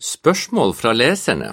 [0.00, 1.50] Spørsmål fra leserne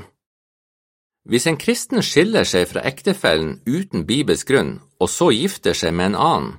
[1.28, 4.70] Hvis en kristen skiller seg fra ektefellen uten bibelsk grunn,
[5.04, 6.54] og så gifter seg med en annen,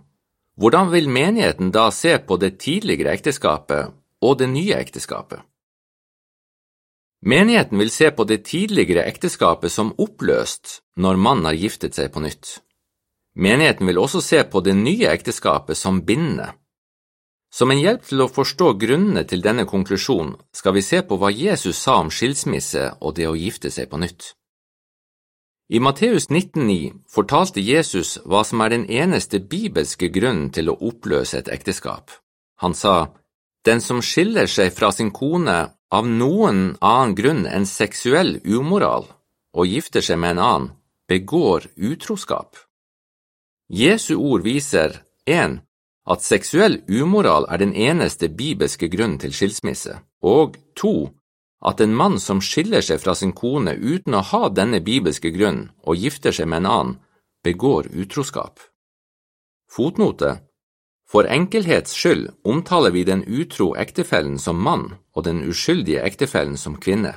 [0.61, 5.40] hvordan vil menigheten da se på det tidligere ekteskapet og det nye ekteskapet?
[7.24, 12.20] Menigheten vil se på det tidligere ekteskapet som oppløst når mannen har giftet seg på
[12.20, 12.59] nytt.
[13.32, 16.52] Menigheten vil også se på det nye ekteskapet som bindende.
[17.51, 21.30] Som en hjelp til å forstå grunnene til denne konklusjonen skal vi se på hva
[21.33, 24.34] Jesus sa om skilsmisse og det å gifte seg på nytt.
[25.69, 31.41] I Matteus 19,9 fortalte Jesus hva som er den eneste bibelske grunnen til å oppløse
[31.41, 32.12] et ekteskap.
[32.65, 33.12] Han sa,
[33.65, 35.59] Den som skiller seg fra sin kone
[35.92, 39.09] av noen annen grunn enn seksuell umoral
[39.53, 40.70] og gifter seg med en annen,
[41.09, 42.56] begår utroskap.
[43.69, 45.61] Jesu ord viser 1
[46.09, 51.11] at seksuell umoral er den eneste bibelske grunn til skilsmisse, og to,
[51.61, 55.69] at en mann som skiller seg fra sin kone uten å ha denne bibelske grunnen
[55.84, 56.97] og gifter seg med en annen,
[57.45, 58.61] begår utroskap.
[59.69, 60.39] Fotnote
[61.09, 66.77] For enkelhets skyld omtaler vi den utro ektefellen som mann og den uskyldige ektefellen som
[66.77, 67.15] kvinne,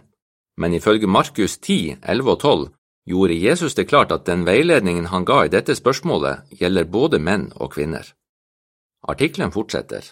[0.58, 2.70] men ifølge Markus 10, 11 og 12
[3.12, 7.52] gjorde Jesus det klart at den veiledningen han ga i dette spørsmålet, gjelder både menn
[7.56, 8.06] og kvinner.
[9.08, 10.04] Artikkelen fortsetter.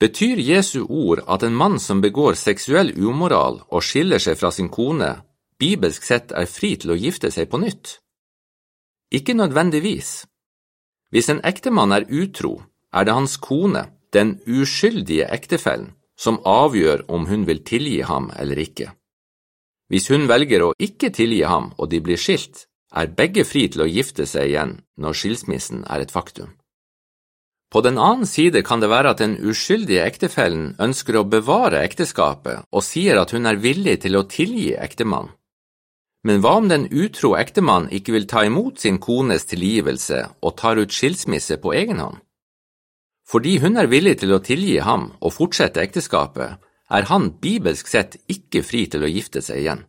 [0.00, 4.70] Betyr Jesu ord at en mann som begår seksuell umoral og skiller seg fra sin
[4.72, 5.10] kone,
[5.60, 7.98] bibelsk sett er fri til å gifte seg på nytt?
[9.12, 10.24] Ikke nødvendigvis.
[11.10, 12.62] Hvis en ektemann er utro,
[12.94, 18.58] er det hans kone, den uskyldige ektefellen, som avgjør om hun vil tilgi ham eller
[18.58, 18.90] ikke.
[19.90, 23.84] Hvis hun velger å ikke tilgi ham og de blir skilt, er begge fri til
[23.84, 26.54] å gifte seg igjen når skilsmissen er et faktum.
[27.70, 32.66] På den annen side kan det være at den uskyldige ektefellen ønsker å bevare ekteskapet
[32.74, 35.36] og sier at hun er villig til å tilgi ektemannen.
[36.26, 40.76] Men hva om den utro ektemann ikke vil ta imot sin kones tilgivelse og tar
[40.76, 42.18] ut skilsmisse på egen hånd?
[43.30, 46.58] Fordi hun er villig til å tilgi ham og fortsette ekteskapet,
[46.90, 49.84] er han bibelsk sett ikke fri til å gifte seg igjen.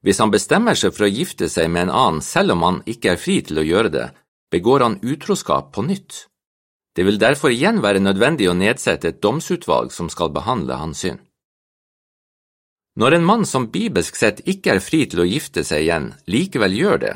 [0.00, 3.12] Hvis han bestemmer seg for å gifte seg med en annen selv om han ikke
[3.12, 4.06] er fri til å gjøre det,
[4.50, 6.29] begår han utroskap på nytt.
[6.96, 11.20] Det vil derfor igjen være nødvendig å nedsette et domsutvalg som skal behandle hans synd.
[12.98, 16.74] Når en mann som bibelsk sett ikke er fri til å gifte seg igjen, likevel
[16.74, 17.14] gjør det,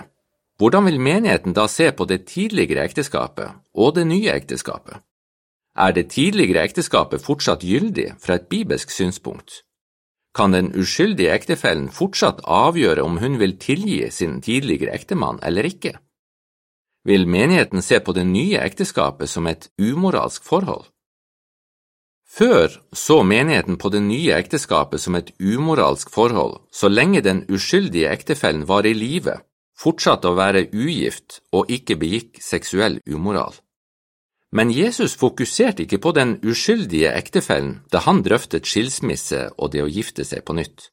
[0.62, 5.02] hvordan vil menigheten da se på det tidligere ekteskapet og det nye ekteskapet?
[5.74, 9.64] Er det tidligere ekteskapet fortsatt gyldig fra et bibelsk synspunkt?
[10.34, 15.96] Kan den uskyldige ektefellen fortsatt avgjøre om hun vil tilgi sin tidligere ektemann eller ikke?
[17.04, 20.88] Vil menigheten se på det nye ekteskapet som et umoralsk forhold.
[22.34, 28.10] Før så menigheten på det nye ekteskapet som et umoralsk forhold så lenge den uskyldige
[28.10, 29.36] ektefellen var i live,
[29.78, 33.54] fortsatte å være ugift og ikke begikk seksuell umoral.
[34.54, 39.90] Men Jesus fokuserte ikke på den uskyldige ektefellen da han drøftet skilsmisse og det å
[39.90, 40.90] gifte seg på nytt.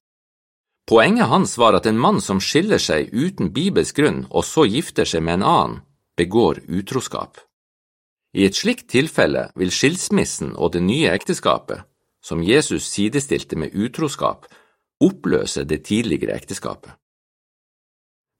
[0.89, 5.05] Poenget hans var at en mann som skiller seg uten bibelsk grunn og så gifter
[5.05, 5.77] seg med en annen,
[6.17, 7.37] begår utroskap.
[8.33, 11.83] I et slikt tilfelle vil skilsmissen og det nye ekteskapet,
[12.23, 14.45] som Jesus sidestilte med utroskap,
[15.01, 16.93] oppløse det tidligere ekteskapet.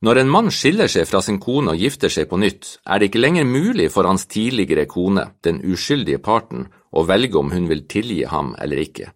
[0.01, 3.11] Når en mann skiller seg fra sin kone og gifter seg på nytt, er det
[3.11, 7.85] ikke lenger mulig for hans tidligere kone, den uskyldige parten, å velge om hun vil
[7.85, 9.11] tilgi ham eller ikke.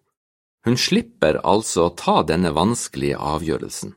[0.66, 3.96] Hun slipper altså å ta denne vanskelige avgjørelsen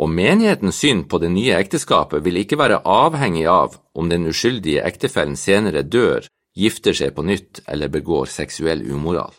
[0.00, 4.84] og menighetens syn på det nye ekteskapet vil ikke være avhengig av om den uskyldige
[4.86, 6.24] ektefellen senere dør,
[6.56, 9.34] gifter seg på nytt eller begår seksuell umoral.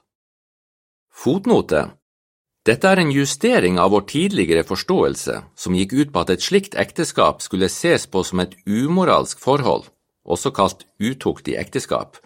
[1.11, 1.87] Fotnote
[2.65, 6.77] Dette er en justering av vår tidligere forståelse som gikk ut på at et slikt
[6.77, 9.89] ekteskap skulle ses på som et umoralsk forhold,
[10.23, 12.21] også kalt utuktig ekteskap,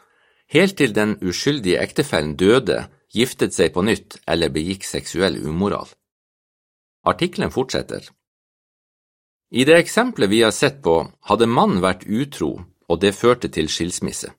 [0.51, 2.83] helt til den uskyldige ektefellen døde,
[3.15, 5.87] giftet seg på nytt eller begikk seksuell umoral.
[7.07, 8.11] Artikkelen fortsetter.
[9.51, 10.95] I det eksempelet vi har sett på,
[11.29, 14.31] hadde mannen vært utro, og det førte til skilsmisse.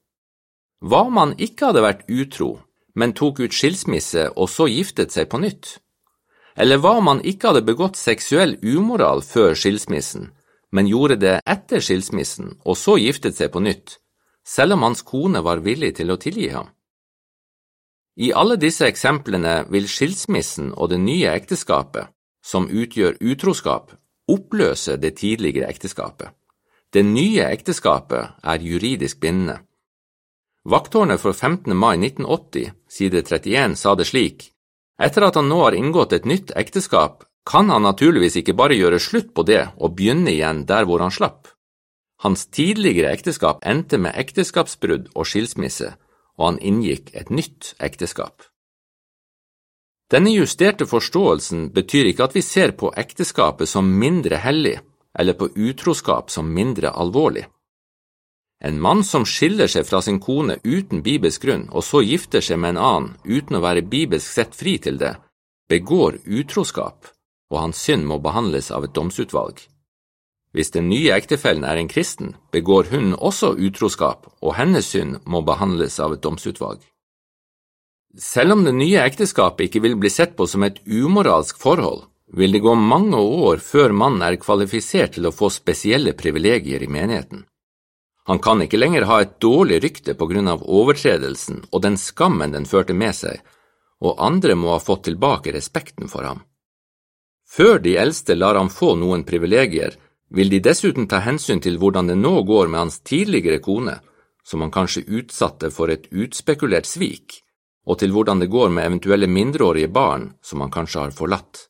[0.82, 2.50] Hva om han ikke hadde vært utro,
[2.94, 5.78] men tok ut skilsmisse og så giftet seg på nytt?
[6.56, 10.30] Eller hva om han ikke hadde begått seksuell umoral før skilsmissen,
[10.72, 13.98] men gjorde det etter skilsmissen og så giftet seg på nytt,
[14.46, 16.72] selv om hans kone var villig til å tilgi ham?
[18.16, 22.08] I alle disse eksemplene vil skilsmissen og det nye ekteskapet,
[22.40, 23.92] som utgjør utroskap,
[24.28, 26.32] oppløse det tidligere ekteskapet.
[26.92, 29.58] Det nye ekteskapet er juridisk bindende.
[30.66, 31.76] Vakttårnet for 15.
[31.76, 34.50] mai 1980, side 31, sa det slik,
[34.98, 38.98] Etter at han nå har inngått et nytt ekteskap, kan han naturligvis ikke bare gjøre
[39.02, 41.46] slutt på det og begynne igjen der hvor han slapp.
[42.24, 45.92] Hans tidligere ekteskap endte med ekteskapsbrudd og skilsmisse,
[46.40, 48.48] og han inngikk et nytt ekteskap.
[50.12, 54.78] Denne justerte forståelsen betyr ikke at vi ser på ekteskapet som mindre hellig,
[55.18, 57.46] eller på utroskap som mindre alvorlig.
[58.64, 62.60] En mann som skiller seg fra sin kone uten bibelsk grunn, og så gifter seg
[62.62, 65.16] med en annen uten å være bibelsk sett fri til det,
[65.68, 67.10] begår utroskap,
[67.50, 69.58] og hans synd må behandles av et domsutvalg.
[70.56, 75.42] Hvis den nye ektefellen er en kristen, begår hun også utroskap, og hennes synd må
[75.44, 76.80] behandles av et domsutvalg.
[78.18, 82.52] Selv om det nye ekteskapet ikke vil bli sett på som et umoralsk forhold, vil
[82.52, 87.44] det gå mange år før mannen er kvalifisert til å få spesielle privilegier i menigheten.
[88.26, 92.56] Han kan ikke lenger ha et dårlig rykte på grunn av overtredelsen og den skammen
[92.56, 93.38] den førte med seg,
[94.02, 96.42] og andre må ha fått tilbake respekten for ham.
[97.46, 99.94] Før de eldste lar ham få noen privilegier,
[100.34, 104.00] vil de dessuten ta hensyn til hvordan det nå går med hans tidligere kone,
[104.42, 107.45] som han kanskje utsatte for et utspekulert svik,
[107.86, 111.66] og til hvordan det går med eventuelle mindreårige barn som han kanskje har forlatt.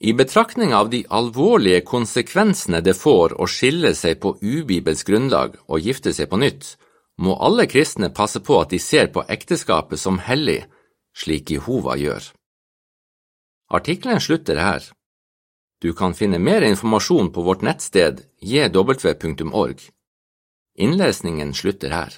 [0.00, 5.80] I betraktning av de alvorlige konsekvensene det får å skille seg på ubibelsk grunnlag og
[5.80, 6.76] gifte seg på nytt,
[7.16, 10.66] må alle kristne passe på at de ser på ekteskapet som hellig,
[11.16, 12.28] slik Jehova gjør.
[13.72, 14.84] Artikkelen slutter her.
[15.80, 19.80] Du kan finne mer informasjon på vårt nettsted jw.org.
[20.76, 22.12] Innlesningen slutter her.